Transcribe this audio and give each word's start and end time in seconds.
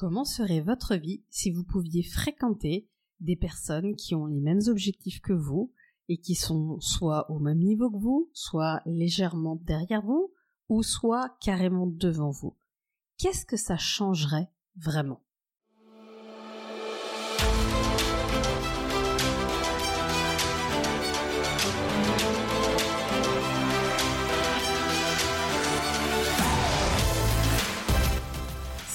Comment 0.00 0.24
serait 0.24 0.62
votre 0.62 0.96
vie 0.96 1.26
si 1.28 1.50
vous 1.50 1.62
pouviez 1.62 2.02
fréquenter 2.02 2.88
des 3.20 3.36
personnes 3.36 3.94
qui 3.96 4.14
ont 4.14 4.24
les 4.24 4.40
mêmes 4.40 4.62
objectifs 4.66 5.20
que 5.20 5.34
vous 5.34 5.74
et 6.08 6.16
qui 6.16 6.34
sont 6.34 6.80
soit 6.80 7.30
au 7.30 7.38
même 7.38 7.58
niveau 7.58 7.90
que 7.90 7.98
vous, 7.98 8.30
soit 8.32 8.80
légèrement 8.86 9.56
derrière 9.56 10.00
vous, 10.00 10.32
ou 10.70 10.82
soit 10.82 11.36
carrément 11.42 11.86
devant 11.86 12.30
vous? 12.30 12.56
Qu'est-ce 13.18 13.44
que 13.44 13.58
ça 13.58 13.76
changerait 13.76 14.50
vraiment? 14.74 15.20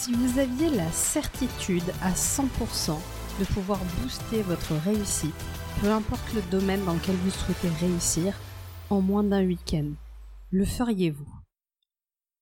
Si 0.06 0.14
vous 0.14 0.38
aviez 0.38 0.70
la 0.70 0.92
certitude 0.92 1.90
à 2.04 2.12
100% 2.12 2.96
de 3.40 3.46
pouvoir 3.46 3.80
booster 4.00 4.44
votre 4.44 4.76
réussite, 4.76 5.34
peu 5.82 5.90
importe 5.90 6.32
le 6.36 6.44
domaine 6.52 6.86
dans 6.86 6.94
lequel 6.94 7.16
vous 7.16 7.32
souhaitez 7.32 7.70
réussir, 7.70 8.40
en 8.92 9.02
moins 9.02 9.24
d'un 9.24 9.44
week-end, 9.44 9.94
le 10.52 10.64
feriez-vous? 10.64 11.26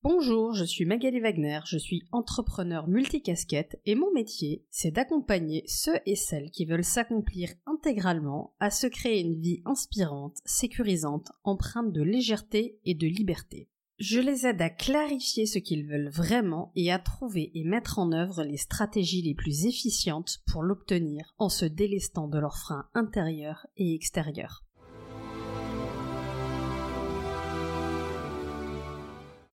Bonjour, 0.02 0.54
je 0.54 0.66
suis 0.66 0.84
Magali 0.84 1.21
Wagner, 1.21 1.62
je 1.66 1.77
suis 1.77 2.04
entrepreneur 2.12 2.90
multicasquette 2.90 3.80
et 3.85 3.95
mon 3.95 4.12
métier, 4.12 4.66
c'est 4.70 4.91
d'accompagner 4.91 5.63
ceux 5.66 6.02
et 6.05 6.18
celles 6.18 6.52
qui 6.52 6.66
veulent 6.66 6.84
s'accomplir 6.84 7.48
intégralement 7.66 8.55
à 8.59 8.71
se 8.71 8.88
créer 8.88 9.21
une 9.21 9.40
vie 9.40 9.62
inspirante, 9.63 10.35
sécurisante, 10.43 11.32
empreinte 11.45 11.93
de 11.93 12.02
légèreté 12.02 12.82
et 12.84 12.93
de 12.93 13.07
liberté. 13.07 13.70
Je 14.00 14.20
les 14.20 14.48
aide 14.48 14.60
à 14.60 14.72
clarifier 14.72 15.46
ce 15.46 15.60
qu'ils 15.60 15.86
veulent 15.86 16.10
vraiment 16.10 16.72
et 16.76 16.92
à 16.92 16.98
trouver 16.98 17.52
et 17.54 17.64
mettre 17.64 18.00
en 18.00 18.12
œuvre 18.12 18.44
les 18.44 18.58
stratégies 18.58 19.22
les 19.22 19.36
plus 19.36 19.68
efficientes 19.68 20.40
pour 20.48 20.64
l'obtenir 20.64 21.36
en 21.38 21.48
se 21.48 21.66
délestant 21.66 22.27
de 22.27 22.40
leurs 22.40 22.58
freins 22.58 22.90
intérieurs 22.96 23.68
et 23.77 23.94
extérieurs. 23.94 24.63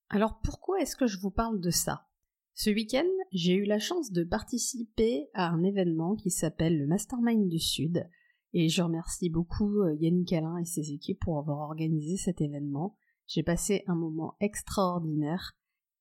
Alors 0.09 0.41
pourquoi 0.43 0.81
est-ce 0.81 0.97
que 0.97 1.07
je 1.07 1.21
vous 1.21 1.31
parle 1.31 1.61
de 1.61 1.71
ça? 1.71 2.07
Ce 2.55 2.71
week-end, 2.71 3.09
j'ai 3.33 3.53
eu 3.53 3.67
la 3.67 3.79
chance 3.79 4.11
de 4.11 4.25
participer 4.25 5.29
à 5.35 5.51
un 5.51 5.63
événement 5.63 6.17
qui 6.17 6.31
s'appelle 6.31 6.79
le 6.79 6.87
Mastermind 6.87 7.47
du 7.47 7.59
Sud 7.59 8.09
et 8.55 8.71
je 8.71 8.81
remercie 8.81 9.29
beaucoup 9.29 9.83
euh, 9.83 9.95
Yannick 10.01 10.33
Alain 10.33 10.57
et 10.57 10.65
ses 10.65 10.93
équipes 10.93 11.21
pour 11.21 11.39
avoir 11.39 11.59
organisé 11.59 12.17
cet 12.17 12.41
événement. 12.41 12.97
J'ai 13.31 13.45
passé 13.45 13.85
un 13.87 13.95
moment 13.95 14.35
extraordinaire 14.41 15.53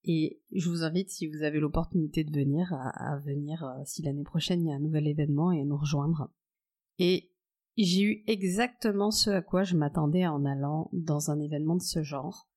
et 0.03 0.41
je 0.51 0.67
vous 0.67 0.81
invite, 0.81 1.11
si 1.11 1.27
vous 1.27 1.43
avez 1.43 1.59
l'opportunité 1.59 2.23
de 2.23 2.35
venir, 2.35 2.73
à, 2.73 3.19
venir 3.19 3.63
euh, 3.63 3.83
si 3.85 4.01
l'année 4.01 4.23
prochaine 4.23 4.63
il 4.63 4.69
y 4.69 4.71
a 4.71 4.75
un 4.75 4.79
nouvel 4.79 5.05
événement 5.05 5.51
et 5.51 5.61
à 5.61 5.63
nous 5.65 5.77
rejoindre. 5.77 6.31
Et 6.97 7.31
j'ai 7.77 8.01
eu 8.01 8.23
exactement 8.25 9.11
ce 9.11 9.29
à 9.29 9.43
quoi 9.43 9.61
je 9.61 9.77
m'attendais 9.77 10.25
en 10.25 10.43
allant 10.43 10.89
dans 10.91 11.29
un 11.29 11.39
événement 11.39 11.75
de 11.75 11.83
ce 11.83 12.01
genre. 12.01 12.49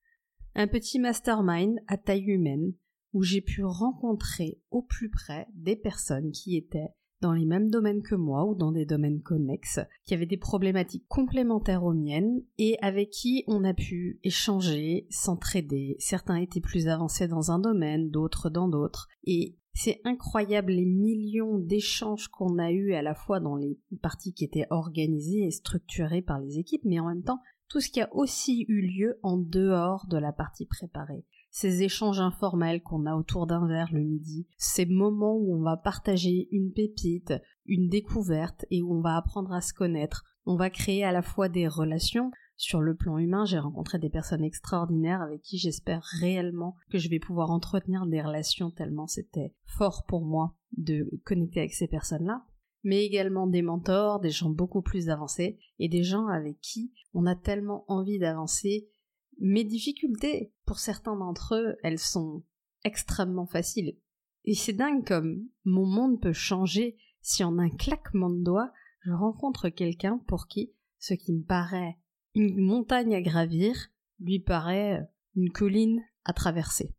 Un 0.55 0.65
petit 0.65 0.97
mastermind 0.97 1.79
à 1.85 1.97
taille 1.97 2.25
humaine 2.25 2.73
où 3.13 3.21
j'ai 3.21 3.41
pu 3.41 3.63
rencontrer 3.63 4.59
au 4.71 4.81
plus 4.81 5.11
près 5.11 5.47
des 5.53 5.75
personnes 5.75 6.31
qui 6.31 6.57
étaient 6.57 6.95
dans 7.23 7.33
les 7.33 7.45
mêmes 7.45 7.69
domaines 7.69 8.03
que 8.03 8.15
moi 8.15 8.45
ou 8.45 8.53
dans 8.53 8.71
des 8.71 8.85
domaines 8.85 9.21
connexes, 9.21 9.79
qui 10.05 10.13
avaient 10.13 10.25
des 10.25 10.37
problématiques 10.37 11.07
complémentaires 11.07 11.83
aux 11.83 11.93
miennes 11.93 12.43
et 12.57 12.77
avec 12.81 13.09
qui 13.11 13.45
on 13.47 13.63
a 13.63 13.73
pu 13.73 14.19
échanger, 14.23 15.07
s'entraider. 15.09 15.95
Certains 15.99 16.35
étaient 16.35 16.61
plus 16.61 16.89
avancés 16.89 17.29
dans 17.29 17.49
un 17.49 17.59
domaine, 17.59 18.09
d'autres 18.09 18.49
dans 18.49 18.67
d'autres. 18.67 19.07
Et 19.23 19.55
c'est 19.73 20.01
incroyable 20.03 20.73
les 20.73 20.85
millions 20.85 21.57
d'échanges 21.57 22.27
qu'on 22.27 22.59
a 22.59 22.71
eus 22.71 22.93
à 22.93 23.01
la 23.01 23.15
fois 23.15 23.39
dans 23.39 23.55
les 23.55 23.79
parties 24.01 24.33
qui 24.33 24.43
étaient 24.43 24.67
organisées 24.69 25.45
et 25.45 25.51
structurées 25.51 26.21
par 26.21 26.39
les 26.39 26.59
équipes, 26.59 26.83
mais 26.83 26.99
en 26.99 27.07
même 27.07 27.23
temps 27.23 27.39
tout 27.69 27.79
ce 27.79 27.89
qui 27.89 28.01
a 28.01 28.13
aussi 28.13 28.65
eu 28.67 28.81
lieu 28.81 29.17
en 29.23 29.37
dehors 29.37 30.05
de 30.07 30.17
la 30.17 30.31
partie 30.31 30.67
préparée 30.67 31.25
ces 31.53 31.83
échanges 31.83 32.19
informels 32.19 32.81
qu'on 32.81 33.05
a 33.05 33.15
autour 33.15 33.45
d'un 33.45 33.67
verre 33.67 33.93
le 33.93 34.01
midi, 34.01 34.47
ces 34.57 34.87
moments 34.87 35.37
où 35.37 35.55
on 35.55 35.61
va 35.61 35.77
partager 35.77 36.49
une 36.51 36.73
pépite, 36.73 37.31
une 37.67 37.89
découverte 37.89 38.65
et 38.71 38.81
où 38.81 38.91
on 38.91 39.01
va 39.01 39.15
apprendre 39.15 39.53
à 39.53 39.61
se 39.61 39.71
connaître. 39.71 40.23
On 40.47 40.55
va 40.55 40.71
créer 40.71 41.03
à 41.03 41.11
la 41.11 41.21
fois 41.21 41.49
des 41.49 41.67
relations 41.67 42.31
sur 42.55 42.81
le 42.81 42.95
plan 42.95 43.19
humain, 43.19 43.45
j'ai 43.45 43.59
rencontré 43.59 43.99
des 43.99 44.09
personnes 44.09 44.43
extraordinaires 44.43 45.21
avec 45.21 45.41
qui 45.41 45.59
j'espère 45.59 46.01
réellement 46.19 46.75
que 46.91 46.97
je 46.97 47.09
vais 47.09 47.19
pouvoir 47.19 47.51
entretenir 47.51 48.07
des 48.07 48.21
relations 48.21 48.71
tellement 48.71 49.07
c'était 49.07 49.53
fort 49.65 50.05
pour 50.07 50.25
moi 50.25 50.55
de 50.77 51.09
connecter 51.23 51.59
avec 51.59 51.73
ces 51.73 51.87
personnes-là 51.87 52.45
mais 52.83 53.05
également 53.05 53.47
des 53.47 53.61
mentors, 53.61 54.19
des 54.19 54.29
gens 54.29 54.49
beaucoup 54.49 54.81
plus 54.81 55.09
avancés 55.09 55.57
et 55.79 55.87
des 55.87 56.03
gens 56.03 56.27
avec 56.27 56.59
qui 56.59 56.93
on 57.13 57.25
a 57.25 57.35
tellement 57.35 57.85
envie 57.87 58.19
d'avancer 58.19 58.89
mes 59.39 59.63
difficultés, 59.63 60.51
pour 60.65 60.79
certains 60.79 61.15
d'entre 61.15 61.55
eux, 61.55 61.75
elles 61.83 61.99
sont 61.99 62.43
extrêmement 62.83 63.45
faciles. 63.45 63.97
Et 64.45 64.55
c'est 64.55 64.73
dingue 64.73 65.05
comme 65.05 65.47
mon 65.63 65.85
monde 65.85 66.19
peut 66.21 66.33
changer 66.33 66.97
si 67.21 67.43
en 67.43 67.57
un 67.57 67.69
claquement 67.69 68.29
de 68.29 68.43
doigts, 68.43 68.71
je 69.01 69.11
rencontre 69.11 69.69
quelqu'un 69.69 70.19
pour 70.27 70.47
qui 70.47 70.73
ce 70.99 71.13
qui 71.13 71.33
me 71.33 71.43
paraît 71.43 71.97
une 72.35 72.59
montagne 72.59 73.15
à 73.15 73.21
gravir 73.21 73.75
lui 74.19 74.39
paraît 74.39 75.01
une 75.35 75.51
colline 75.51 76.01
à 76.25 76.33
traverser. 76.33 76.93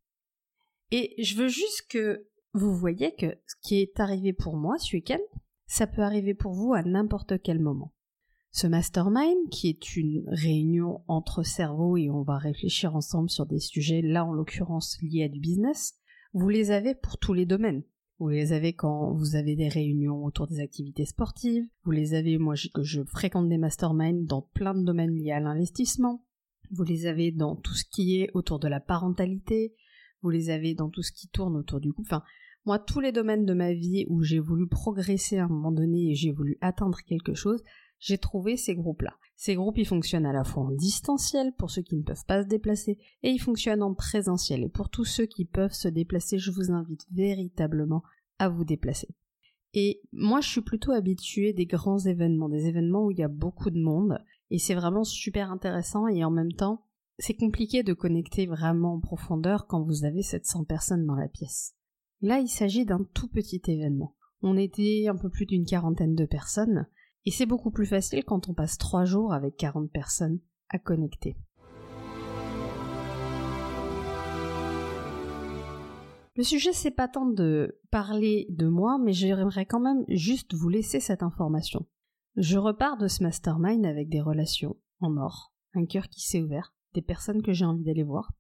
Et 0.91 1.15
je 1.23 1.37
veux 1.37 1.49
juste 1.49 1.87
que 1.89 2.27
vous 2.53 2.75
voyez 2.75 3.15
que 3.15 3.37
ce 3.47 3.55
qui 3.63 3.81
est 3.81 3.99
arrivé 4.01 4.33
pour 4.33 4.57
moi 4.57 4.79
ce 4.79 4.97
week-end, 4.97 5.21
ça 5.67 5.87
peut 5.87 6.03
arriver 6.03 6.35
pour 6.35 6.53
vous 6.53 6.75
à 6.75 6.83
n'importe 6.83 7.43
quel 7.43 7.59
moment. 7.59 7.93
Ce 8.57 8.69
mastermind, 8.69 9.51
qui 9.51 9.69
est 9.69 9.97
une 9.97 10.23
réunion 10.29 11.01
entre 11.09 11.43
cerveaux 11.43 11.97
et 11.97 12.09
on 12.09 12.23
va 12.23 12.39
réfléchir 12.39 12.95
ensemble 12.95 13.29
sur 13.29 13.47
des 13.47 13.59
sujets, 13.59 14.01
là 14.01 14.25
en 14.25 14.33
l'occurrence 14.33 14.97
liés 15.03 15.25
à 15.25 15.29
du 15.29 15.41
business, 15.41 15.95
vous 16.35 16.49
les 16.49 16.71
avez 16.71 16.95
pour 16.95 17.19
tous 17.19 17.33
les 17.33 17.47
domaines. 17.47 17.83
Vous 18.21 18.29
les 18.29 18.53
avez 18.53 18.73
quand 18.73 19.13
vous 19.13 19.35
avez 19.35 19.57
des 19.57 19.67
réunions 19.67 20.25
autour 20.25 20.47
des 20.47 20.61
activités 20.61 21.05
sportives, 21.05 21.65
vous 21.83 21.91
les 21.91 22.15
avez, 22.15 22.39
moi 22.39 22.55
je, 22.55 23.03
fréquente 23.03 23.49
des 23.49 23.59
masterminds 23.59 24.25
dans 24.25 24.43
plein 24.43 24.75
de 24.75 24.85
domaines 24.85 25.17
liés 25.17 25.33
à 25.33 25.41
l'investissement, 25.41 26.25
vous 26.71 26.85
les 26.85 27.07
avez 27.07 27.33
dans 27.33 27.57
tout 27.57 27.75
ce 27.75 27.85
qui 27.85 28.21
est 28.21 28.31
autour 28.35 28.61
de 28.61 28.69
la 28.69 28.79
parentalité, 28.79 29.75
vous 30.23 30.31
les 30.31 30.51
avez 30.51 30.75
dans 30.75 30.91
tout 30.91 31.03
ce 31.03 31.11
qui 31.11 31.27
tourne 31.27 31.57
autour 31.57 31.81
du 31.81 31.93
couple, 31.93 32.07
enfin, 32.07 32.23
moi, 32.67 32.79
tous 32.79 33.01
les 33.01 33.13
domaines 33.13 33.45
de 33.45 33.53
ma 33.53 33.75
vie 33.75 34.07
où 34.09 34.23
j'ai 34.23 34.39
voulu 34.39 34.67
progresser 34.67 35.39
à 35.39 35.45
un 35.45 35.49
moment 35.49 35.73
donné 35.73 36.13
et 36.13 36.15
j'ai 36.15 36.31
voulu 36.31 36.57
atteindre 36.63 36.99
quelque 37.07 37.35
chose, 37.35 37.63
j'ai 37.99 38.19
trouvé 38.19 38.57
ces 38.57 38.75
groupes-là. 38.75 39.15
Ces 39.37 39.55
groupes, 39.57 39.79
ils 39.79 39.87
fonctionnent 39.87 40.27
à 40.27 40.33
la 40.33 40.45
fois 40.45 40.65
en 40.65 40.71
distanciel 40.71 41.53
pour 41.57 41.71
ceux 41.71 41.83
qui 41.83 41.97
ne 41.97 42.03
peuvent 42.03 42.25
pas 42.27 42.43
se 42.43 42.49
déplacer 42.49 42.99
et 43.23 43.31
ils 43.31 43.41
fonctionnent 43.41 43.83
en 43.83 43.95
présentiel. 43.95 44.63
Et 44.63 44.69
pour 44.69 44.91
tous 44.91 45.05
ceux 45.05 45.27
qui 45.27 45.45
peuvent 45.45 45.73
se 45.73 45.89
déplacer, 45.89 46.39
je 46.39 46.51
vous 46.51 46.71
invite 46.71 47.07
véritablement 47.13 48.03
à 48.39 48.49
vous 48.49 48.65
déplacer. 48.65 49.09
Et 49.75 50.01
moi, 50.13 50.41
je 50.41 50.49
suis 50.49 50.61
plutôt 50.61 50.93
habituée 50.93 51.53
des 51.53 51.67
grands 51.67 51.99
événements, 51.99 52.49
des 52.49 52.67
événements 52.67 53.07
où 53.07 53.11
il 53.11 53.19
y 53.19 53.25
a 53.25 53.29
beaucoup 53.29 53.71
de 53.71 53.81
monde 53.81 54.19
et 54.51 54.59
c'est 54.59 54.75
vraiment 54.75 55.03
super 55.03 55.51
intéressant 55.51 56.07
et 56.07 56.25
en 56.25 56.31
même 56.31 56.53
temps, 56.53 56.85
c'est 57.19 57.35
compliqué 57.35 57.83
de 57.83 57.93
connecter 57.93 58.47
vraiment 58.47 58.95
en 58.95 59.01
profondeur 59.01 59.67
quand 59.67 59.83
vous 59.83 60.05
avez 60.05 60.23
700 60.23 60.65
personnes 60.65 61.07
dans 61.07 61.17
la 61.17 61.29
pièce. 61.29 61.75
Là, 62.21 62.39
il 62.39 62.49
s'agit 62.49 62.85
d'un 62.85 63.05
tout 63.15 63.29
petit 63.29 63.63
événement. 63.67 64.15
On 64.43 64.57
était 64.57 65.07
un 65.09 65.17
peu 65.17 65.29
plus 65.29 65.47
d'une 65.47 65.65
quarantaine 65.65 66.15
de 66.15 66.27
personnes, 66.27 66.87
et 67.27 67.31
c'est 67.31 67.47
beaucoup 67.47 67.71
plus 67.71 67.87
facile 67.87 68.25
quand 68.25 68.49
on 68.49 68.55
passe 68.55 68.79
trois 68.79 69.05
jours 69.05 69.33
avec 69.33 69.57
40 69.57 69.91
personnes 69.91 70.41
à 70.69 70.79
connecter. 70.79 71.37
Le 76.37 76.43
sujet 76.43 76.73
c'est 76.73 76.91
pas 76.91 77.09
tant 77.09 77.27
de 77.27 77.81
parler 77.91 78.47
de 78.51 78.67
moi, 78.67 78.99
mais 78.99 79.13
j'aimerais 79.13 79.67
quand 79.67 79.81
même 79.81 80.05
juste 80.09 80.55
vous 80.55 80.69
laisser 80.69 80.99
cette 80.99 81.23
information. 81.23 81.87
Je 82.37 82.59
repars 82.59 82.97
de 82.97 83.07
ce 83.07 83.23
mastermind 83.23 83.87
avec 83.87 84.09
des 84.09 84.21
relations 84.21 84.77
en 85.01 85.17
or, 85.17 85.55
un 85.75 85.87
cœur 85.87 86.09
qui 86.09 86.27
s'est 86.27 86.43
ouvert, 86.43 86.75
des 86.95 87.03
personnes 87.03 87.43
que 87.43 87.53
j'ai 87.53 87.65
envie 87.65 87.85
d'aller 87.85 88.03
voir, 88.03 88.33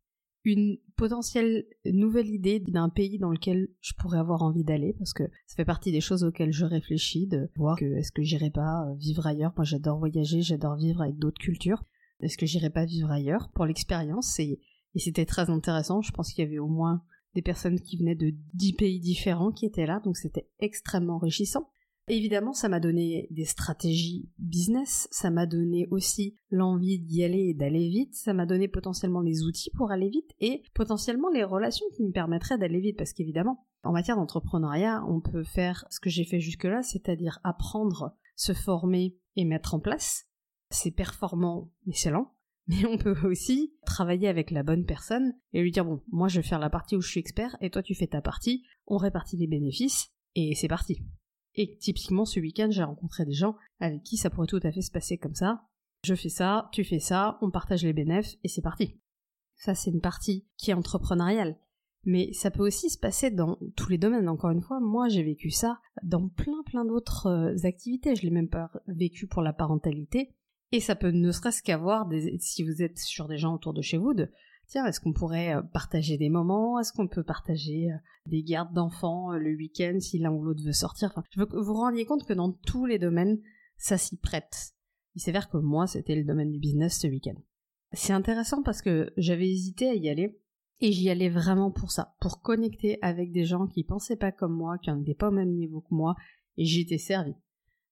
une 0.43 0.79
potentielle 0.96 1.67
nouvelle 1.85 2.29
idée 2.29 2.61
d'un 2.61 2.88
pays 2.88 3.19
dans 3.19 3.31
lequel 3.31 3.69
je 3.81 3.93
pourrais 3.94 4.19
avoir 4.19 4.43
envie 4.43 4.64
d'aller 4.64 4.94
parce 4.99 5.12
que 5.12 5.25
ça 5.46 5.56
fait 5.56 5.64
partie 5.64 5.93
des 5.93 6.00
choses 6.00 6.25
auxquelles 6.25 6.52
je 6.52 6.64
réfléchis 6.64 7.26
de 7.26 7.50
voir 7.56 7.76
que 7.76 7.85
est-ce 7.96 8.12
que 8.12 8.23
j'irai 8.23 8.50
pas 8.50 8.87
euh, 8.87 8.94
vivre 8.94 9.26
ailleurs. 9.26 9.52
Moi 9.56 9.64
j'adore 9.64 9.99
voyager 9.99 10.43
j'adore 10.43 10.76
vivre 10.76 11.02
avec 11.02 11.19
d'autres 11.19 11.41
cultures. 11.41 11.85
Est-ce 12.20 12.38
que 12.38 12.46
j'irai 12.46 12.70
pas 12.70 12.85
vivre 12.85 13.11
ailleurs? 13.11 13.50
Pour 13.55 13.67
l'expérience 13.67 14.38
et, 14.38 14.61
et 14.94 14.99
c'était 14.99 15.26
très 15.26 15.50
intéressant. 15.50 16.00
Je 16.00 16.12
pense 16.12 16.32
qu'il 16.32 16.44
y 16.44 16.46
avait 16.46 16.58
au 16.58 16.69
moins 16.69 17.02
des 17.35 17.43
personnes 17.43 17.81
qui 17.81 17.97
venaient 17.97 18.14
de 18.14 18.32
dix 18.55 18.73
pays 18.73 19.00
différents 19.00 19.50
qui 19.50 19.67
étaient 19.67 19.87
là 19.87 20.00
donc 20.05 20.17
c'était 20.17 20.49
extrêmement 20.61 21.17
enrichissant 21.17 21.69
Évidemment, 22.06 22.53
ça 22.53 22.69
m'a 22.69 22.81
donné 22.81 23.29
des 23.31 23.47
stratégies 23.47 24.29
business, 24.39 25.09
ça 25.11 25.31
m'a 25.31 25.47
donné 25.47 25.87
aussi 25.91 26.37
l'envie 26.51 26.99
d'y 26.99 27.25
aller 27.25 27.49
et 27.49 27.55
d'aller 27.55 27.89
vite, 27.89 28.15
ça 28.15 28.35
m'a 28.35 28.45
donné 28.45 28.69
potentiellement 28.69 29.23
les 29.23 29.43
outils 29.43 29.71
pour 29.71 29.91
aller 29.91 30.11
vite 30.11 30.31
et 30.39 30.62
potentiellement 30.75 31.31
les 31.31 31.45
relations 31.45 31.87
qui 31.97 32.03
me 32.05 32.12
permettraient 32.12 32.59
d'aller 32.59 32.81
vite 32.81 32.99
parce 32.99 33.15
qu'évidemment, 33.15 33.67
en 33.85 33.93
matière 33.93 34.17
d'entrepreneuriat, 34.17 35.03
on 35.09 35.21
peut 35.21 35.45
faire 35.45 35.87
ce 35.91 35.99
que 35.99 36.11
j'ai 36.11 36.25
fait 36.25 36.41
jusque-là, 36.41 36.83
c'est-à-dire 36.83 37.39
apprendre, 37.43 38.15
se 38.37 38.53
former 38.53 39.17
et 39.37 39.47
mettre 39.47 39.75
en 39.75 39.81
place. 39.81 40.27
C'est 40.71 40.91
performant, 40.91 41.71
mais 41.87 41.95
c'est 41.95 42.11
lent. 42.11 42.35
Mais 42.67 42.87
on 42.87 42.97
peut 42.97 43.15
aussi 43.29 43.75
travailler 43.85 44.27
avec 44.27 44.50
la 44.50 44.62
bonne 44.62 44.87
personne 44.87 45.35
et 45.53 45.61
lui 45.61 45.71
dire 45.71 45.85
bon, 45.85 46.00
moi 46.09 46.29
je 46.29 46.41
vais 46.41 46.47
faire 46.47 46.59
la 46.59 46.71
partie 46.71 46.97
où 46.97 47.03
je 47.03 47.11
suis 47.11 47.21
expert 47.21 47.59
et 47.61 47.69
toi 47.69 47.83
tu 47.83 47.95
fais 47.95 48.07
ta 48.07 48.23
partie, 48.23 48.65
on 48.87 48.97
répartit 48.97 49.37
les 49.37 49.47
bénéfices 49.47 50.15
et 50.35 50.55
c'est 50.55 50.67
parti. 50.67 51.03
Et 51.56 51.77
typiquement, 51.79 52.25
ce 52.25 52.41
week-end, 52.41 52.69
j'ai 52.71 52.83
rencontré 52.83 53.25
des 53.25 53.33
gens 53.33 53.56
avec 53.81 54.03
qui 54.03 54.17
ça 54.17 54.31
pourrait 54.31 54.47
tout 54.47 54.61
à 54.62 54.73
fait 54.73 54.83
se 54.83 54.91
passer 54.91 55.19
comme 55.19 55.35
ça. 55.35 55.62
Je 56.03 56.15
fais 56.15 56.29
ça, 56.29 56.69
tu 56.73 56.85
fais 56.85 56.99
ça, 56.99 57.39
on 57.41 57.51
partage 57.51 57.85
les 57.85 57.93
bénéfices 57.93 58.39
et 58.43 58.49
c'est 58.49 58.62
parti. 58.62 58.99
Ça, 59.56 59.75
c'est 59.75 59.91
une 59.91 60.01
partie 60.01 60.47
qui 60.56 60.71
est 60.71 60.75
entrepreneuriale. 60.75 61.56
Mais 62.06 62.33
ça 62.35 62.51
peut 62.51 62.67
aussi 62.67 62.91
se 62.91 62.99
passer 62.99 63.31
dans 63.31 63.59
tous 63.77 63.89
les 63.89 63.97
domaines. 63.97 64.29
Encore 64.29 64.51
une 64.51 64.61
fois, 64.61 64.79
moi, 64.81 65.09
j'ai 65.09 65.23
vécu 65.23 65.51
ça 65.51 65.81
dans 66.03 66.29
plein 66.29 66.62
plein 66.67 66.85
d'autres 66.85 67.29
euh, 67.29 67.67
activités. 67.67 68.15
Je 68.15 68.23
l'ai 68.23 68.31
même 68.31 68.50
pas 68.50 68.71
vécu 68.89 69.27
pour 69.27 69.41
la 69.41 69.55
parentalité. 69.55 70.35
Et 70.73 70.81
ça 70.81 70.97
peut 70.97 71.11
ne 71.11 71.33
serait-ce 71.33 71.62
qu'avoir 71.62 72.07
si 72.41 72.62
vous 72.62 72.83
êtes 72.83 72.99
sur 72.99 73.27
des 73.27 73.39
gens 73.39 73.55
autour 73.55 73.73
de 73.73 73.81
chez 73.81 73.97
vous, 73.97 74.12
de 74.12 74.31
tiens, 74.66 74.87
est-ce 74.87 75.00
qu'on 75.00 75.12
pourrait 75.12 75.55
euh, 75.55 75.62
partager 75.62 76.16
des 76.16 76.28
moments? 76.28 76.78
Est-ce 76.78 76.93
qu'on 76.93 77.08
peut 77.08 77.22
partager 77.22 77.90
euh, 77.90 77.96
des 78.26 78.43
gardes 78.43 78.72
d'enfants 78.72 79.32
euh, 79.32 79.38
le 79.38 79.55
week-end 79.55 79.99
si 80.00 80.19
l'un 80.19 80.32
ou 80.32 80.43
l'autre 80.43 80.64
veut 80.64 80.72
sortir? 80.72 81.11
Enfin, 81.11 81.22
Je 81.31 81.40
veux 81.40 81.46
que 81.46 81.56
vous 81.56 81.64
vous 81.64 81.75
rendiez 81.75 82.05
compte 82.05 82.25
que 82.25 82.32
dans 82.32 82.52
tous 82.52 82.87
les 82.87 82.99
domaines, 82.99 83.40
ça 83.76 83.99
s'y 83.99 84.16
prête. 84.16 84.72
Il 85.14 85.20
s'avère 85.20 85.49
que 85.49 85.58
moi, 85.58 85.87
c'était 85.87 86.16
le 86.16 86.25
domaine 86.25 86.50
du 86.50 86.58
business 86.58 86.99
ce 87.00 87.06
week-end. 87.06 87.37
C'est 87.93 88.12
intéressant 88.12 88.62
parce 88.62 88.82
que 88.82 89.12
j'avais 89.16 89.49
hésité 89.49 89.88
à 89.88 89.94
y 89.94 90.08
aller 90.08 90.40
et 90.81 90.93
j'y 90.93 91.08
allais 91.08 91.28
vraiment 91.28 91.70
pour 91.70 91.93
ça, 91.93 92.14
pour 92.20 92.43
connecter 92.43 92.99
avec 93.02 93.31
des 93.31 93.44
gens 93.44 93.66
qui 93.66 93.84
pensaient 93.84 94.16
pas 94.16 94.32
comme 94.32 94.55
moi, 94.55 94.78
qui 94.78 94.90
n'étaient 94.90 95.14
pas 95.14 95.28
au 95.28 95.32
même 95.32 95.55
niveau 95.55 95.81
que 95.81 95.94
moi, 95.94 96.16
et 96.56 96.64
j'y 96.64 96.81
étais 96.81 96.99
servi. 96.99 97.34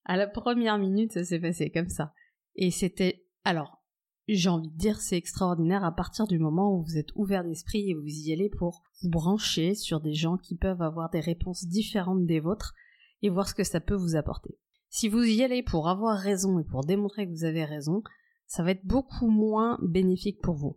À 0.04 0.16
la 0.16 0.26
première 0.26 0.78
minute, 0.78 1.12
ça 1.12 1.24
s'est 1.24 1.38
passé 1.38 1.70
comme 1.70 1.88
ça. 1.88 2.12
Et 2.56 2.70
c'était, 2.70 3.24
alors, 3.44 3.81
j'ai 4.28 4.48
envie 4.48 4.70
de 4.70 4.76
dire, 4.76 5.00
c'est 5.00 5.16
extraordinaire 5.16 5.84
à 5.84 5.92
partir 5.92 6.26
du 6.26 6.38
moment 6.38 6.74
où 6.74 6.82
vous 6.82 6.96
êtes 6.96 7.14
ouvert 7.16 7.44
d'esprit 7.44 7.90
et 7.90 7.94
vous 7.94 8.06
y 8.06 8.32
allez 8.32 8.48
pour 8.48 8.82
vous 9.02 9.10
brancher 9.10 9.74
sur 9.74 10.00
des 10.00 10.14
gens 10.14 10.36
qui 10.36 10.56
peuvent 10.56 10.82
avoir 10.82 11.10
des 11.10 11.20
réponses 11.20 11.66
différentes 11.66 12.24
des 12.26 12.40
vôtres 12.40 12.74
et 13.22 13.30
voir 13.30 13.48
ce 13.48 13.54
que 13.54 13.64
ça 13.64 13.80
peut 13.80 13.96
vous 13.96 14.16
apporter. 14.16 14.56
Si 14.88 15.08
vous 15.08 15.22
y 15.22 15.42
allez 15.42 15.62
pour 15.62 15.88
avoir 15.88 16.19
raison 16.19 16.58
et 16.58 16.64
pour 16.64 16.84
démontrer 16.84 17.26
que 17.26 17.32
vous 17.32 17.44
avez 17.44 17.64
raison, 17.64 18.02
ça 18.46 18.62
va 18.62 18.72
être 18.72 18.84
beaucoup 18.84 19.28
moins 19.28 19.78
bénéfique 19.82 20.40
pour 20.42 20.54
vous. 20.54 20.76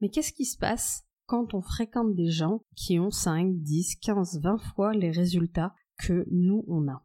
Mais 0.00 0.08
qu'est-ce 0.08 0.32
qui 0.32 0.44
se 0.44 0.56
passe 0.56 1.04
quand 1.26 1.54
on 1.54 1.60
fréquente 1.60 2.14
des 2.14 2.30
gens 2.30 2.62
qui 2.76 2.98
ont 2.98 3.10
5, 3.10 3.60
10, 3.60 3.96
15, 3.96 4.40
20 4.40 4.58
fois 4.58 4.94
les 4.94 5.10
résultats 5.10 5.74
que 5.98 6.26
nous 6.30 6.64
on 6.68 6.88
a? 6.88 7.04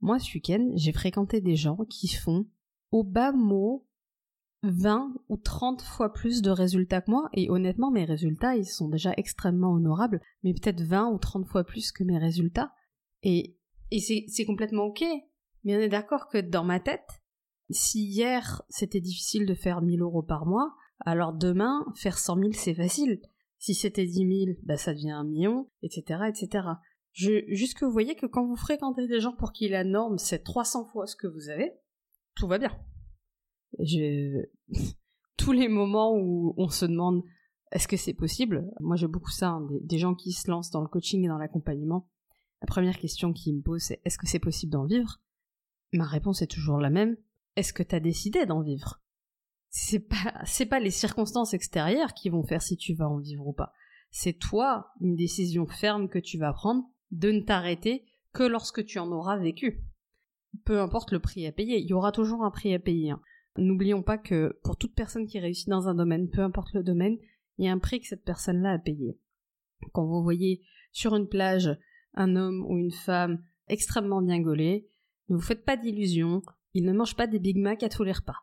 Moi 0.00 0.18
ce 0.18 0.34
week-end, 0.34 0.70
j'ai 0.74 0.92
fréquenté 0.92 1.40
des 1.40 1.56
gens 1.56 1.78
qui 1.88 2.08
font 2.08 2.46
au 2.90 3.04
bas 3.04 3.32
mot 3.32 3.86
20 4.64 5.14
ou 5.28 5.36
30 5.36 5.82
fois 5.82 6.12
plus 6.12 6.42
de 6.42 6.50
résultats 6.50 7.00
que 7.00 7.10
moi, 7.10 7.28
et 7.32 7.50
honnêtement, 7.50 7.90
mes 7.90 8.04
résultats, 8.04 8.56
ils 8.56 8.66
sont 8.66 8.88
déjà 8.88 9.12
extrêmement 9.16 9.72
honorables, 9.72 10.20
mais 10.42 10.54
peut-être 10.54 10.80
20 10.80 11.10
ou 11.10 11.18
30 11.18 11.46
fois 11.46 11.64
plus 11.64 11.92
que 11.92 12.04
mes 12.04 12.18
résultats. 12.18 12.72
Et, 13.22 13.56
et 13.90 14.00
c'est 14.00 14.44
complètement 14.44 14.84
ok. 14.84 15.04
Mais 15.64 15.76
on 15.76 15.80
est 15.80 15.88
d'accord 15.88 16.28
que 16.28 16.38
dans 16.38 16.64
ma 16.64 16.80
tête, 16.80 17.22
si 17.70 18.04
hier 18.04 18.62
c'était 18.68 19.00
difficile 19.00 19.46
de 19.46 19.54
faire 19.54 19.80
1000 19.80 20.02
euros 20.02 20.22
par 20.22 20.46
mois, 20.46 20.74
alors 21.00 21.32
demain, 21.32 21.84
faire 21.96 22.18
100 22.18 22.36
000 22.36 22.52
c'est 22.52 22.74
facile. 22.74 23.20
Si 23.58 23.74
c'était 23.74 24.04
10 24.04 24.44
000, 24.46 24.58
bah 24.64 24.76
ça 24.76 24.92
devient 24.92 25.12
un 25.12 25.24
million, 25.24 25.70
etc., 25.82 26.24
etc. 26.28 26.68
Je, 27.12 27.44
juste 27.48 27.78
que 27.78 27.84
vous 27.84 27.92
voyez 27.92 28.14
que 28.14 28.26
quand 28.26 28.44
vous 28.44 28.56
fréquentez 28.56 29.06
des 29.06 29.20
gens 29.20 29.32
pour 29.32 29.52
qui 29.52 29.68
la 29.68 29.84
norme 29.84 30.18
c'est 30.18 30.42
300 30.42 30.86
fois 30.86 31.06
ce 31.06 31.16
que 31.16 31.28
vous 31.28 31.48
avez, 31.48 31.72
tout 32.34 32.46
va 32.46 32.58
bien 32.58 32.72
je... 33.80 34.44
tous 35.36 35.52
les 35.52 35.68
moments 35.68 36.16
où 36.16 36.54
on 36.56 36.68
se 36.68 36.86
demande 36.86 37.22
est-ce 37.72 37.88
que 37.88 37.96
c'est 37.96 38.14
possible? 38.14 38.70
Moi 38.80 38.96
j'ai 38.96 39.08
beaucoup 39.08 39.32
ça, 39.32 39.48
hein, 39.48 39.68
des, 39.82 39.98
gens 39.98 40.14
qui 40.14 40.32
se 40.32 40.48
lancent 40.48 40.70
dans 40.70 40.80
le 40.80 40.88
coaching 40.88 41.24
et 41.24 41.28
dans 41.28 41.38
l'accompagnement. 41.38 42.08
La 42.60 42.66
première 42.66 42.98
question 42.98 43.32
qu'ils 43.32 43.56
me 43.56 43.62
posent 43.62 43.82
c'est 43.82 44.00
est-ce 44.04 44.16
que 44.16 44.28
c'est 44.28 44.38
possible 44.38 44.72
d'en 44.72 44.86
vivre? 44.86 45.20
Ma 45.92 46.04
réponse 46.04 46.40
est 46.40 46.46
toujours 46.46 46.78
la 46.78 46.90
même. 46.90 47.16
Est-ce 47.56 47.72
que 47.72 47.82
tu 47.82 47.94
as 47.94 48.00
décidé 48.00 48.46
d'en 48.46 48.62
vivre? 48.62 49.00
C'est 49.70 49.98
pas 49.98 50.44
pas 50.70 50.80
les 50.80 50.92
circonstances 50.92 51.52
extérieures 51.52 52.14
qui 52.14 52.30
vont 52.30 52.44
faire 52.44 52.62
si 52.62 52.76
tu 52.76 52.94
vas 52.94 53.08
en 53.08 53.18
vivre 53.18 53.46
ou 53.46 53.52
pas. 53.52 53.72
C'est 54.12 54.38
toi 54.38 54.92
une 55.00 55.16
décision 55.16 55.66
ferme 55.66 56.08
que 56.08 56.20
tu 56.20 56.38
vas 56.38 56.52
prendre 56.52 56.84
de 57.10 57.32
ne 57.32 57.40
t'arrêter 57.40 58.04
que 58.32 58.44
lorsque 58.44 58.84
tu 58.84 59.00
en 59.00 59.10
auras 59.10 59.36
vécu. 59.36 59.84
Peu 60.64 60.80
importe 60.80 61.10
le 61.10 61.18
prix 61.18 61.46
à 61.46 61.52
payer, 61.52 61.80
il 61.80 61.88
y 61.88 61.92
aura 61.92 62.12
toujours 62.12 62.44
un 62.44 62.52
prix 62.52 62.72
à 62.72 62.78
payer. 62.78 63.10
Hein. 63.10 63.20
N'oublions 63.56 64.02
pas 64.02 64.18
que 64.18 64.58
pour 64.64 64.76
toute 64.76 64.94
personne 64.94 65.26
qui 65.26 65.38
réussit 65.38 65.68
dans 65.68 65.88
un 65.88 65.94
domaine, 65.94 66.28
peu 66.28 66.42
importe 66.42 66.72
le 66.74 66.82
domaine, 66.82 67.16
il 67.58 67.66
y 67.66 67.68
a 67.68 67.72
un 67.72 67.78
prix 67.78 68.00
que 68.00 68.08
cette 68.08 68.24
personne-là 68.24 68.72
a 68.72 68.78
payé. 68.78 69.18
Quand 69.92 70.04
vous 70.04 70.22
voyez 70.22 70.62
sur 70.92 71.14
une 71.14 71.28
plage 71.28 71.70
un 72.14 72.36
homme 72.36 72.64
ou 72.68 72.76
une 72.76 72.92
femme 72.92 73.44
extrêmement 73.68 74.22
bien 74.22 74.40
gaulé, 74.40 74.88
ne 75.28 75.36
vous 75.36 75.42
faites 75.42 75.64
pas 75.64 75.76
d'illusions, 75.76 76.42
il 76.74 76.84
ne 76.84 76.92
mange 76.92 77.16
pas 77.16 77.26
des 77.26 77.38
Big 77.38 77.58
Mac 77.58 77.82
à 77.82 77.88
tous 77.88 78.04
les 78.04 78.12
repas. 78.12 78.38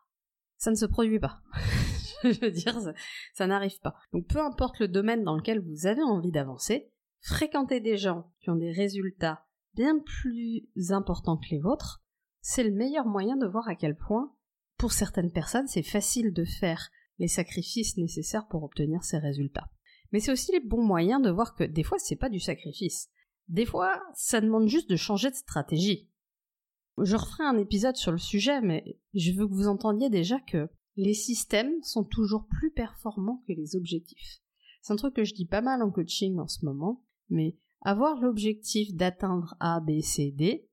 Ça 0.57 0.71
ne 0.71 0.75
se 0.75 0.85
produit 0.85 1.19
pas. 1.19 1.41
Je 2.23 2.39
veux 2.39 2.51
dire, 2.51 2.79
ça, 2.79 2.93
ça 3.33 3.47
n'arrive 3.47 3.79
pas. 3.79 3.95
Donc 4.13 4.27
peu 4.27 4.39
importe 4.39 4.79
le 4.79 4.87
domaine 4.87 5.23
dans 5.23 5.35
lequel 5.35 5.59
vous 5.59 5.87
avez 5.87 6.03
envie 6.03 6.31
d'avancer, 6.31 6.91
fréquenter 7.21 7.79
des 7.79 7.97
gens 7.97 8.31
qui 8.39 8.49
ont 8.49 8.55
des 8.55 8.71
résultats 8.71 9.45
bien 9.73 9.99
plus 9.99 10.67
importants 10.89 11.37
que 11.37 11.49
les 11.49 11.59
vôtres, 11.59 12.03
c'est 12.41 12.63
le 12.63 12.71
meilleur 12.71 13.05
moyen 13.05 13.37
de 13.37 13.47
voir 13.47 13.67
à 13.67 13.75
quel 13.75 13.95
point 13.95 14.31
pour 14.81 14.93
certaines 14.93 15.31
personnes, 15.31 15.67
c'est 15.67 15.83
facile 15.83 16.33
de 16.33 16.43
faire 16.43 16.89
les 17.19 17.27
sacrifices 17.27 17.97
nécessaires 17.97 18.47
pour 18.47 18.63
obtenir 18.63 19.03
ces 19.03 19.19
résultats. 19.19 19.69
Mais 20.11 20.19
c'est 20.19 20.31
aussi 20.31 20.51
les 20.53 20.59
bons 20.59 20.83
moyens 20.83 21.21
de 21.21 21.29
voir 21.29 21.53
que 21.53 21.63
des 21.63 21.83
fois, 21.83 21.99
c'est 21.99 22.15
pas 22.15 22.29
du 22.29 22.39
sacrifice. 22.39 23.11
Des 23.47 23.67
fois, 23.67 24.01
ça 24.15 24.41
demande 24.41 24.67
juste 24.67 24.89
de 24.89 24.95
changer 24.95 25.29
de 25.29 25.35
stratégie. 25.35 26.09
Je 26.97 27.15
referai 27.15 27.43
un 27.43 27.59
épisode 27.59 27.95
sur 27.95 28.11
le 28.11 28.17
sujet, 28.17 28.59
mais 28.59 28.99
je 29.13 29.31
veux 29.33 29.47
que 29.47 29.53
vous 29.53 29.67
entendiez 29.67 30.09
déjà 30.09 30.39
que 30.39 30.67
les 30.95 31.13
systèmes 31.13 31.83
sont 31.83 32.03
toujours 32.03 32.47
plus 32.47 32.71
performants 32.71 33.43
que 33.47 33.53
les 33.53 33.75
objectifs. 33.75 34.39
C'est 34.81 34.93
un 34.93 34.95
truc 34.95 35.13
que 35.13 35.23
je 35.23 35.35
dis 35.35 35.45
pas 35.45 35.61
mal 35.61 35.83
en 35.83 35.91
coaching 35.91 36.39
en 36.39 36.47
ce 36.47 36.65
moment, 36.65 37.05
mais 37.29 37.55
avoir 37.81 38.19
l'objectif 38.19 38.95
d'atteindre 38.95 39.53
A, 39.59 39.79
B, 39.79 40.01
C, 40.01 40.31
D, 40.31 40.67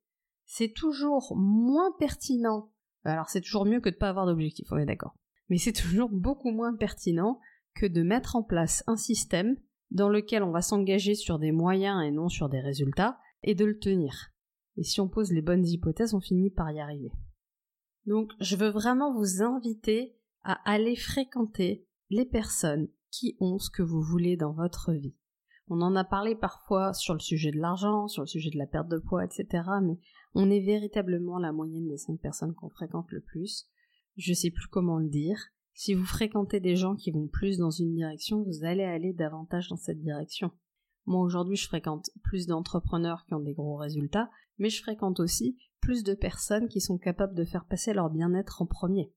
c'est 0.46 0.72
toujours 0.72 1.36
moins 1.36 1.93
pertinent 1.98 2.72
alors 3.05 3.28
c'est 3.28 3.40
toujours 3.40 3.64
mieux 3.64 3.81
que 3.81 3.90
de 3.90 3.96
pas 3.96 4.08
avoir 4.08 4.26
d'objectif, 4.26 4.69
on 4.70 4.78
est 4.78 4.86
d'accord. 4.86 5.14
Mais 5.48 5.58
c'est 5.58 5.72
toujours 5.82 6.10
beaucoup 6.10 6.50
moins 6.50 6.74
pertinent 6.74 7.40
que 7.74 7.86
de 7.86 8.02
mettre 8.02 8.36
en 8.36 8.43
place 8.43 8.82
un 8.86 8.96
système 8.96 9.56
dans 9.90 10.08
lequel 10.08 10.43
on 10.43 10.50
va 10.50 10.62
s'engager 10.62 11.14
sur 11.14 11.38
des 11.38 11.52
moyens 11.52 12.05
et 12.05 12.10
non 12.10 12.28
sur 12.28 12.48
des 12.48 12.60
résultats, 12.60 13.19
et 13.43 13.55
de 13.55 13.64
le 13.64 13.78
tenir. 13.78 14.31
Et 14.76 14.82
si 14.82 15.00
on 15.00 15.08
pose 15.08 15.32
les 15.32 15.43
bonnes 15.43 15.67
hypothèses, 15.67 16.14
on 16.14 16.20
finit 16.20 16.50
par 16.50 16.70
y 16.70 16.81
arriver. 16.81 17.10
Donc 18.06 18.32
je 18.40 18.56
veux 18.56 18.69
vraiment 18.69 19.14
vous 19.14 19.43
inviter 19.43 20.17
à 20.43 20.55
aller 20.70 20.96
fréquenter 20.96 21.86
les 22.10 22.24
personnes 22.24 22.88
qui 23.10 23.36
ont 23.40 23.58
ce 23.58 23.70
que 23.70 23.82
vous 23.82 24.02
voulez 24.02 24.36
dans 24.36 24.52
votre 24.52 24.93
vie. 24.93 25.14
On 25.70 25.82
en 25.82 25.96
a 25.96 26.05
parlé 26.05 26.34
parfois 26.34 26.94
sur 26.94 27.15
le 27.15 27.20
sujet 27.20 27.51
de 27.51 27.58
l'argent, 27.58 28.08
sur 28.08 28.22
le 28.22 28.27
sujet 28.27 28.51
de 28.51 28.58
la 28.58 28.67
perte 28.67 28.89
de 28.89 28.98
poids, 28.98 29.25
etc. 29.25 29.46
Mais 29.82 29.98
on 30.34 30.51
est 30.51 30.60
véritablement 30.60 31.39
la 31.39 31.53
moyenne 31.53 31.89
des 31.89 31.98
cinq 31.98 32.19
personnes 32.20 32.55
qu'on 32.55 32.70
fréquente 32.70 33.10
le 33.10 33.20
plus. 33.20 33.67
Je 34.17 34.32
sais 34.32 34.51
plus 34.51 34.69
comment 34.69 34.98
le 34.98 35.08
dire. 35.08 35.39
Si 35.75 35.94
vous 35.94 36.05
fréquentez 36.05 36.58
des 36.58 36.75
gens 36.75 36.96
qui 36.96 37.10
vont 37.10 37.29
plus 37.29 37.58
dans 37.58 37.70
une 37.70 37.94
direction, 37.94 38.43
vous 38.43 38.65
allez 38.65 38.82
aller 38.82 39.13
davantage 39.13 39.69
dans 39.69 39.77
cette 39.77 40.01
direction. 40.01 40.51
Moi 41.06 41.22
aujourd'hui 41.22 41.56
je 41.56 41.69
fréquente 41.69 42.10
plus 42.22 42.46
d'entrepreneurs 42.46 43.25
qui 43.27 43.34
ont 43.34 43.41
des 43.41 43.55
gros 43.55 43.77
résultats, 43.77 44.29
mais 44.58 44.70
je 44.70 44.82
fréquente 44.82 45.20
aussi 45.20 45.56
plus 45.81 46.03
de 46.03 46.15
personnes 46.15 46.69
qui 46.69 46.81
sont 46.81 46.98
capables 46.98 47.34
de 47.34 47.44
faire 47.44 47.65
passer 47.65 47.93
leur 47.93 48.10
bien-être 48.10 48.60
en 48.60 48.67
premier. 48.67 49.13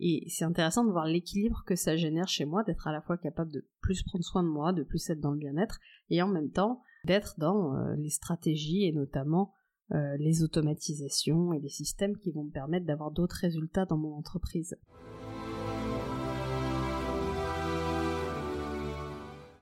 Et 0.00 0.24
c'est 0.28 0.44
intéressant 0.44 0.84
de 0.84 0.92
voir 0.92 1.06
l'équilibre 1.06 1.64
que 1.66 1.74
ça 1.74 1.96
génère 1.96 2.28
chez 2.28 2.44
moi, 2.44 2.62
d'être 2.62 2.86
à 2.86 2.92
la 2.92 3.00
fois 3.00 3.18
capable 3.18 3.50
de 3.50 3.66
plus 3.80 4.02
prendre 4.04 4.24
soin 4.24 4.44
de 4.44 4.48
moi, 4.48 4.72
de 4.72 4.84
plus 4.84 5.10
être 5.10 5.20
dans 5.20 5.32
le 5.32 5.38
bien-être, 5.38 5.80
et 6.10 6.22
en 6.22 6.28
même 6.28 6.50
temps 6.50 6.82
d'être 7.04 7.34
dans 7.38 7.74
euh, 7.74 7.96
les 7.96 8.10
stratégies 8.10 8.84
et 8.84 8.92
notamment 8.92 9.54
euh, 9.92 10.16
les 10.18 10.42
automatisations 10.42 11.52
et 11.52 11.60
les 11.60 11.68
systèmes 11.68 12.16
qui 12.16 12.30
vont 12.30 12.44
me 12.44 12.50
permettre 12.50 12.86
d'avoir 12.86 13.10
d'autres 13.10 13.38
résultats 13.40 13.86
dans 13.86 13.96
mon 13.96 14.14
entreprise. 14.14 14.76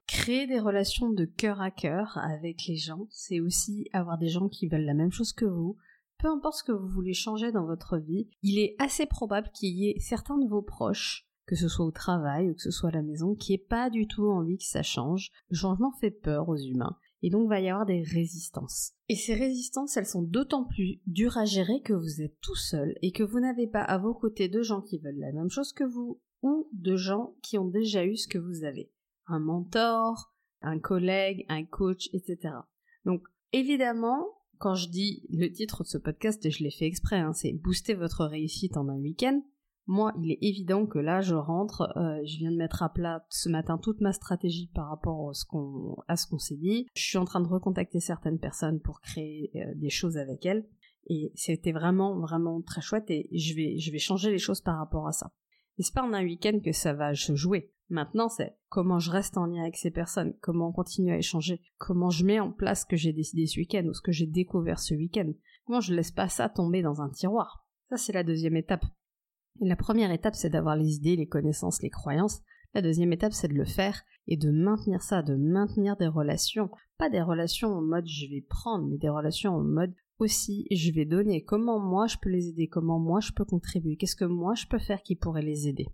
Créer 0.06 0.46
des 0.46 0.58
relations 0.58 1.10
de 1.10 1.24
cœur 1.24 1.60
à 1.60 1.70
cœur 1.70 2.18
avec 2.18 2.66
les 2.66 2.76
gens, 2.76 3.06
c'est 3.10 3.40
aussi 3.40 3.88
avoir 3.92 4.18
des 4.18 4.28
gens 4.28 4.48
qui 4.48 4.66
veulent 4.66 4.84
la 4.84 4.94
même 4.94 5.12
chose 5.12 5.32
que 5.32 5.44
vous, 5.44 5.76
peu 6.18 6.28
importe 6.28 6.58
ce 6.58 6.64
que 6.64 6.72
vous 6.72 6.88
voulez 6.88 7.14
changer 7.14 7.52
dans 7.52 7.66
votre 7.66 7.98
vie, 7.98 8.28
il 8.42 8.58
est 8.58 8.74
assez 8.78 9.06
probable 9.06 9.50
qu'il 9.52 9.74
y 9.74 9.90
ait 9.90 9.98
certains 9.98 10.38
de 10.38 10.48
vos 10.48 10.62
proches, 10.62 11.28
que 11.46 11.56
ce 11.56 11.68
soit 11.68 11.86
au 11.86 11.90
travail 11.90 12.50
ou 12.50 12.54
que 12.54 12.62
ce 12.62 12.70
soit 12.70 12.88
à 12.88 12.92
la 12.92 13.02
maison, 13.02 13.34
qui 13.34 13.52
n'aient 13.52 13.58
pas 13.58 13.90
du 13.90 14.06
tout 14.06 14.26
envie 14.26 14.58
que 14.58 14.64
ça 14.64 14.82
change. 14.82 15.30
Le 15.50 15.56
changement 15.56 15.92
fait 16.00 16.10
peur 16.10 16.48
aux 16.48 16.56
humains. 16.56 16.96
Et 17.22 17.30
donc, 17.30 17.44
il 17.46 17.48
va 17.48 17.60
y 17.60 17.68
avoir 17.68 17.86
des 17.86 18.02
résistances. 18.02 18.92
Et 19.08 19.16
ces 19.16 19.34
résistances, 19.34 19.96
elles 19.96 20.06
sont 20.06 20.22
d'autant 20.22 20.64
plus 20.64 21.00
dures 21.06 21.38
à 21.38 21.44
gérer 21.44 21.80
que 21.80 21.94
vous 21.94 22.20
êtes 22.20 22.38
tout 22.40 22.54
seul 22.54 22.94
et 23.02 23.10
que 23.10 23.22
vous 23.22 23.40
n'avez 23.40 23.66
pas 23.66 23.82
à 23.82 23.98
vos 23.98 24.14
côtés 24.14 24.48
de 24.48 24.62
gens 24.62 24.82
qui 24.82 24.98
veulent 24.98 25.18
la 25.18 25.32
même 25.32 25.50
chose 25.50 25.72
que 25.72 25.84
vous 25.84 26.20
ou 26.42 26.68
de 26.72 26.96
gens 26.96 27.34
qui 27.42 27.58
ont 27.58 27.68
déjà 27.68 28.04
eu 28.04 28.16
ce 28.16 28.28
que 28.28 28.38
vous 28.38 28.64
avez. 28.64 28.92
Un 29.26 29.40
mentor, 29.40 30.34
un 30.60 30.78
collègue, 30.78 31.46
un 31.48 31.64
coach, 31.64 32.08
etc. 32.12 32.54
Donc, 33.04 33.22
évidemment, 33.52 34.26
quand 34.58 34.74
je 34.74 34.88
dis 34.88 35.22
le 35.30 35.48
titre 35.48 35.82
de 35.82 35.88
ce 35.88 35.98
podcast, 35.98 36.44
et 36.44 36.50
je 36.50 36.62
l'ai 36.62 36.70
fait 36.70 36.86
exprès, 36.86 37.18
hein, 37.18 37.32
c'est 37.32 37.52
booster 37.52 37.94
votre 37.94 38.24
réussite 38.24 38.76
en 38.76 38.88
un 38.88 38.98
week-end. 38.98 39.42
Moi, 39.88 40.12
il 40.20 40.32
est 40.32 40.38
évident 40.42 40.84
que 40.86 40.98
là, 40.98 41.20
je 41.20 41.34
rentre, 41.34 41.92
euh, 41.96 42.20
je 42.24 42.38
viens 42.38 42.50
de 42.50 42.56
mettre 42.56 42.82
à 42.82 42.92
plat 42.92 43.24
ce 43.30 43.48
matin 43.48 43.78
toute 43.78 44.00
ma 44.00 44.12
stratégie 44.12 44.68
par 44.74 44.88
rapport 44.88 45.30
à 45.30 45.32
ce 45.34 45.44
qu'on, 45.46 46.38
s'est 46.38 46.56
dit. 46.56 46.88
Je 46.94 47.02
suis 47.02 47.18
en 47.18 47.24
train 47.24 47.40
de 47.40 47.46
recontacter 47.46 48.00
certaines 48.00 48.40
personnes 48.40 48.80
pour 48.80 49.00
créer 49.00 49.52
euh, 49.54 49.72
des 49.76 49.90
choses 49.90 50.16
avec 50.16 50.44
elles. 50.44 50.66
Et 51.08 51.30
c'était 51.36 51.70
vraiment, 51.70 52.18
vraiment 52.18 52.60
très 52.62 52.80
chouette 52.80 53.08
et 53.10 53.28
je 53.32 53.54
vais, 53.54 53.78
je 53.78 53.92
vais 53.92 53.98
changer 53.98 54.32
les 54.32 54.38
choses 54.38 54.60
par 54.60 54.76
rapport 54.78 55.06
à 55.06 55.12
ça. 55.12 55.30
Mais 55.78 55.84
c'est 55.84 55.94
pas 55.94 56.02
en 56.02 56.12
un 56.12 56.24
week-end 56.24 56.58
que 56.64 56.72
ça 56.72 56.92
va 56.92 57.14
se 57.14 57.36
jouer. 57.36 57.70
Maintenant, 57.88 58.28
c'est 58.28 58.56
comment 58.68 58.98
je 58.98 59.10
reste 59.10 59.36
en 59.36 59.46
lien 59.46 59.62
avec 59.62 59.76
ces 59.76 59.92
personnes, 59.92 60.34
comment 60.40 60.68
on 60.68 60.72
continue 60.72 61.12
à 61.12 61.18
échanger, 61.18 61.60
comment 61.78 62.10
je 62.10 62.24
mets 62.24 62.40
en 62.40 62.50
place 62.50 62.80
ce 62.82 62.86
que 62.86 62.96
j'ai 62.96 63.12
décidé 63.12 63.46
ce 63.46 63.60
week-end 63.60 63.84
ou 63.86 63.94
ce 63.94 64.02
que 64.02 64.12
j'ai 64.12 64.26
découvert 64.26 64.80
ce 64.80 64.94
week-end. 64.94 65.32
Comment 65.66 65.80
je 65.80 65.94
laisse 65.94 66.10
pas 66.10 66.28
ça 66.28 66.48
tomber 66.48 66.82
dans 66.82 67.00
un 67.00 67.10
tiroir. 67.10 67.64
Ça, 67.90 67.96
c'est 67.96 68.12
la 68.12 68.24
deuxième 68.24 68.56
étape. 68.56 68.84
Et 69.60 69.68
la 69.68 69.76
première 69.76 70.10
étape, 70.10 70.34
c'est 70.34 70.50
d'avoir 70.50 70.76
les 70.76 70.96
idées, 70.96 71.16
les 71.16 71.28
connaissances, 71.28 71.80
les 71.82 71.90
croyances. 71.90 72.42
La 72.74 72.82
deuxième 72.82 73.12
étape, 73.12 73.32
c'est 73.32 73.48
de 73.48 73.54
le 73.54 73.64
faire 73.64 74.02
et 74.26 74.36
de 74.36 74.50
maintenir 74.50 75.00
ça, 75.00 75.22
de 75.22 75.36
maintenir 75.36 75.96
des 75.96 76.08
relations. 76.08 76.70
Pas 76.98 77.08
des 77.08 77.22
relations 77.22 77.68
en 77.68 77.82
mode 77.82 78.06
je 78.06 78.26
vais 78.28 78.42
prendre, 78.42 78.86
mais 78.88 78.98
des 78.98 79.08
relations 79.08 79.52
en 79.52 79.62
mode 79.62 79.94
aussi 80.18 80.66
je 80.70 80.92
vais 80.92 81.04
donner. 81.04 81.44
Comment 81.44 81.78
moi 81.78 82.06
je 82.06 82.16
peux 82.20 82.30
les 82.30 82.48
aider? 82.48 82.68
Comment 82.68 82.98
moi 82.98 83.20
je 83.20 83.32
peux 83.32 83.44
contribuer? 83.44 83.96
Qu'est-ce 83.96 84.16
que 84.16 84.24
moi 84.24 84.54
je 84.54 84.66
peux 84.66 84.78
faire 84.78 85.02
qui 85.02 85.14
pourrait 85.14 85.42
les 85.42 85.68
aider? 85.68 85.86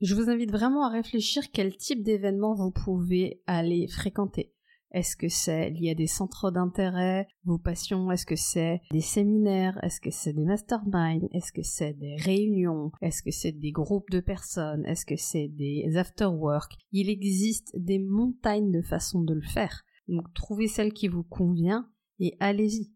Je 0.00 0.14
vous 0.14 0.28
invite 0.28 0.50
vraiment 0.50 0.84
à 0.84 0.90
réfléchir 0.90 1.44
quel 1.52 1.76
type 1.76 2.02
d'événement 2.02 2.54
vous 2.54 2.72
pouvez 2.72 3.42
aller 3.46 3.86
fréquenter. 3.88 4.52
Est-ce 4.90 5.16
que 5.16 5.28
c'est 5.28 5.70
lié 5.70 5.90
à 5.90 5.94
des 5.94 6.06
centres 6.06 6.52
d'intérêt, 6.52 7.26
vos 7.44 7.58
passions? 7.58 8.12
Est-ce 8.12 8.26
que 8.26 8.36
c'est 8.36 8.80
des 8.92 9.00
séminaires? 9.00 9.76
Est-ce 9.82 10.00
que 10.00 10.10
c'est 10.10 10.32
des 10.32 10.44
masterminds? 10.44 11.28
Est-ce 11.32 11.52
que 11.52 11.62
c'est 11.62 11.94
des 11.94 12.14
réunions? 12.16 12.92
Est-ce 13.02 13.22
que 13.22 13.32
c'est 13.32 13.52
des 13.52 13.72
groupes 13.72 14.10
de 14.10 14.20
personnes? 14.20 14.84
Est-ce 14.86 15.04
que 15.04 15.16
c'est 15.16 15.48
des 15.48 15.96
after-work 15.96 16.76
Il 16.92 17.10
existe 17.10 17.72
des 17.74 17.98
montagnes 17.98 18.70
de 18.70 18.82
façons 18.82 19.22
de 19.22 19.34
le 19.34 19.42
faire. 19.42 19.84
Donc 20.06 20.32
trouvez 20.32 20.68
celle 20.68 20.92
qui 20.92 21.08
vous 21.08 21.24
convient 21.24 21.88
et 22.20 22.36
allez-y. 22.38 22.92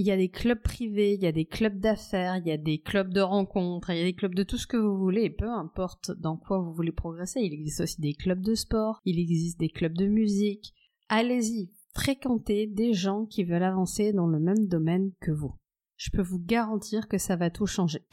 Il 0.00 0.06
y 0.06 0.12
a 0.12 0.16
des 0.16 0.28
clubs 0.28 0.62
privés, 0.62 1.14
il 1.14 1.22
y 1.24 1.26
a 1.26 1.32
des 1.32 1.44
clubs 1.44 1.80
d'affaires, 1.80 2.36
il 2.36 2.46
y 2.46 2.52
a 2.52 2.56
des 2.56 2.78
clubs 2.78 3.12
de 3.12 3.20
rencontres, 3.20 3.90
il 3.90 3.98
y 3.98 4.00
a 4.00 4.04
des 4.04 4.14
clubs 4.14 4.32
de 4.32 4.44
tout 4.44 4.56
ce 4.56 4.68
que 4.68 4.76
vous 4.76 4.96
voulez, 4.96 5.28
peu 5.28 5.50
importe 5.50 6.12
dans 6.12 6.36
quoi 6.36 6.60
vous 6.60 6.72
voulez 6.72 6.92
progresser. 6.92 7.40
Il 7.40 7.52
existe 7.52 7.80
aussi 7.80 8.00
des 8.00 8.14
clubs 8.14 8.40
de 8.40 8.54
sport, 8.54 9.00
il 9.04 9.18
existe 9.18 9.58
des 9.58 9.68
clubs 9.68 9.98
de 9.98 10.06
musique. 10.06 10.72
Allez-y, 11.08 11.72
fréquentez 11.94 12.68
des 12.68 12.92
gens 12.92 13.26
qui 13.26 13.42
veulent 13.42 13.64
avancer 13.64 14.12
dans 14.12 14.28
le 14.28 14.38
même 14.38 14.68
domaine 14.68 15.10
que 15.20 15.32
vous. 15.32 15.56
Je 15.96 16.10
peux 16.12 16.22
vous 16.22 16.38
garantir 16.38 17.08
que 17.08 17.18
ça 17.18 17.34
va 17.34 17.50
tout 17.50 17.66
changer. 17.66 18.06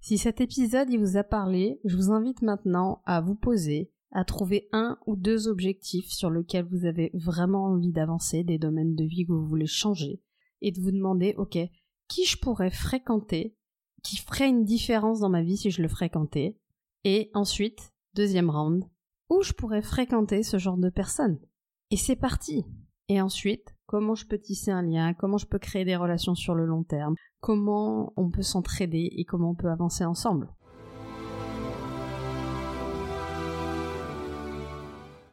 Si 0.00 0.16
cet 0.16 0.40
épisode 0.40 0.88
vous 0.88 1.18
a 1.18 1.22
parlé, 1.22 1.80
je 1.84 1.96
vous 1.96 2.12
invite 2.12 2.40
maintenant 2.40 3.02
à 3.04 3.20
vous 3.20 3.34
poser 3.34 3.90
à 4.12 4.24
trouver 4.24 4.68
un 4.72 4.98
ou 5.06 5.16
deux 5.16 5.48
objectifs 5.48 6.10
sur 6.10 6.30
lesquels 6.30 6.66
vous 6.70 6.86
avez 6.86 7.10
vraiment 7.14 7.64
envie 7.64 7.92
d'avancer, 7.92 8.44
des 8.44 8.58
domaines 8.58 8.94
de 8.94 9.04
vie 9.04 9.26
que 9.26 9.32
vous 9.32 9.46
voulez 9.46 9.66
changer, 9.66 10.22
et 10.60 10.72
de 10.72 10.80
vous 10.80 10.90
demander, 10.90 11.34
ok, 11.36 11.58
qui 12.08 12.24
je 12.24 12.38
pourrais 12.38 12.70
fréquenter, 12.70 13.56
qui 14.02 14.16
ferait 14.16 14.48
une 14.48 14.64
différence 14.64 15.20
dans 15.20 15.28
ma 15.28 15.42
vie 15.42 15.56
si 15.56 15.70
je 15.70 15.82
le 15.82 15.88
fréquentais, 15.88 16.58
et 17.04 17.30
ensuite, 17.34 17.92
deuxième 18.14 18.50
round, 18.50 18.84
où 19.28 19.42
je 19.42 19.52
pourrais 19.52 19.82
fréquenter 19.82 20.42
ce 20.42 20.58
genre 20.58 20.78
de 20.78 20.88
personnes. 20.88 21.38
Et 21.90 21.96
c'est 21.96 22.16
parti. 22.16 22.64
Et 23.08 23.20
ensuite, 23.20 23.74
comment 23.86 24.14
je 24.14 24.26
peux 24.26 24.38
tisser 24.38 24.70
un 24.70 24.82
lien, 24.82 25.14
comment 25.14 25.38
je 25.38 25.46
peux 25.46 25.58
créer 25.58 25.84
des 25.84 25.96
relations 25.96 26.34
sur 26.34 26.54
le 26.54 26.66
long 26.66 26.82
terme, 26.82 27.14
comment 27.40 28.12
on 28.16 28.30
peut 28.30 28.42
s'entraider 28.42 29.10
et 29.16 29.24
comment 29.24 29.50
on 29.50 29.54
peut 29.54 29.70
avancer 29.70 30.04
ensemble. 30.04 30.48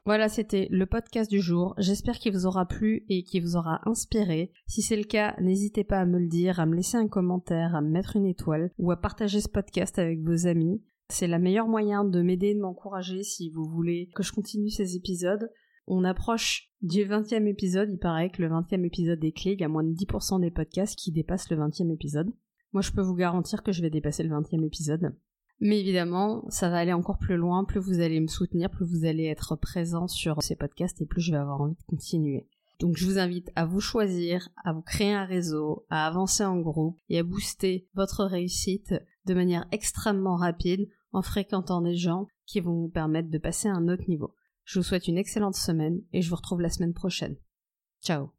Voilà, 0.06 0.30
c'était 0.30 0.68
le 0.70 0.86
podcast 0.86 1.32
du 1.32 1.42
jour. 1.42 1.74
J'espère 1.80 2.20
qu'il 2.20 2.32
vous 2.32 2.46
aura 2.46 2.68
plu 2.68 3.06
et 3.10 3.24
qu'il 3.24 3.42
vous 3.42 3.56
aura 3.56 3.82
inspiré. 3.90 4.52
Si 4.68 4.84
c'est 4.84 4.98
le 4.98 5.04
cas, 5.04 5.36
n'hésitez 5.42 5.84
pas 5.84 5.98
à 5.98 6.06
me 6.06 6.20
le 6.20 6.28
dire, 6.28 6.60
à 6.60 6.68
me 6.68 6.76
laisser 6.76 6.98
un 6.98 7.08
commentaire, 7.08 7.74
à 7.74 7.82
me 7.82 7.90
mettre 7.90 8.16
une 8.16 8.28
étoile 8.28 8.70
ou 8.78 8.92
à 8.92 9.02
partager 9.02 9.42
ce 9.42 9.50
podcast 9.50 9.98
avec 9.98 10.22
vos 10.22 10.46
amis. 10.46 10.80
C'est 11.10 11.26
la 11.26 11.40
meilleure 11.40 11.68
moyen 11.68 12.04
de 12.04 12.22
m'aider, 12.22 12.54
de 12.54 12.60
m'encourager 12.60 13.24
si 13.24 13.50
vous 13.50 13.66
voulez 13.68 14.12
que 14.14 14.22
je 14.22 14.32
continue 14.32 14.70
ces 14.70 14.96
épisodes. 14.96 15.50
On 15.88 16.04
approche 16.04 16.70
du 16.84 17.00
20e 17.00 17.48
épisode, 17.48 17.90
il 17.90 17.98
paraît 17.98 18.30
que 18.30 18.44
le 18.44 18.50
20e 18.50 18.86
épisode 18.86 19.24
est 19.24 19.32
clé, 19.32 19.54
il 19.54 19.60
y 19.60 19.64
a 19.64 19.70
moins 19.70 19.84
de 19.84 19.94
10% 19.94 20.40
des 20.40 20.52
podcasts 20.52 21.00
qui 21.00 21.12
dépassent 21.14 21.50
le 21.50 21.58
20e 21.58 21.92
épisode. 21.92 22.32
Moi 22.74 22.84
je 22.84 22.92
peux 22.92 23.02
vous 23.02 23.16
garantir 23.16 23.64
que 23.64 23.72
je 23.72 23.82
vais 23.82 23.90
dépasser 23.90 24.22
le 24.22 24.30
20e 24.30 24.66
épisode. 24.68 25.16
Mais 25.60 25.80
évidemment, 25.80 26.44
ça 26.50 26.70
va 26.70 26.78
aller 26.78 26.94
encore 26.94 27.18
plus 27.18 27.38
loin, 27.38 27.64
plus 27.64 27.80
vous 27.80 28.02
allez 28.02 28.20
me 28.20 28.28
soutenir, 28.28 28.70
plus 28.70 28.86
vous 28.86 29.06
allez 29.06 29.26
être 29.26 29.56
présent 29.56 30.08
sur 30.08 30.42
ces 30.44 30.56
podcasts 30.56 31.02
et 31.02 31.06
plus 31.06 31.22
je 31.22 31.32
vais 31.32 31.38
avoir 31.38 31.62
envie 31.62 31.76
de 31.76 31.84
continuer. 31.88 32.48
Donc 32.80 32.98
je 32.98 33.06
vous 33.06 33.20
invite 33.20 33.52
à 33.56 33.66
vous 33.66 33.80
choisir, 33.80 34.50
à 34.64 34.74
vous 34.74 34.82
créer 34.82 35.14
un 35.14 35.24
réseau, 35.24 35.86
à 35.90 36.06
avancer 36.08 36.44
en 36.44 36.60
groupe 36.60 37.00
et 37.10 37.20
à 37.20 37.24
booster 37.24 37.88
votre 37.94 38.26
réussite 38.26 38.94
de 39.26 39.34
manière 39.34 39.66
extrêmement 39.72 40.36
rapide 40.36 40.90
en 41.14 41.22
fréquentant 41.22 41.82
des 41.82 41.96
gens 41.96 42.28
qui 42.46 42.60
vont 42.60 42.82
vous 42.82 42.90
permettre 42.90 43.30
de 43.30 43.38
passer 43.38 43.70
à 43.70 43.76
un 43.76 43.88
autre 43.88 44.10
niveau. 44.10 44.36
Je 44.66 44.80
vous 44.80 44.84
souhaite 44.84 45.08
une 45.08 45.18
excellente 45.18 45.56
semaine 45.56 46.02
et 46.12 46.22
je 46.22 46.30
vous 46.30 46.36
retrouve 46.36 46.62
la 46.62 46.70
semaine 46.70 46.94
prochaine. 46.94 47.38
Ciao 48.02 48.35